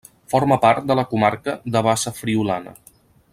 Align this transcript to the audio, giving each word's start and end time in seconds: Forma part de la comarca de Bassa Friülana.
Forma 0.33 0.55
part 0.63 0.87
de 0.91 0.95
la 0.99 1.03
comarca 1.11 1.55
de 1.77 1.85
Bassa 1.89 2.15
Friülana. 2.23 2.75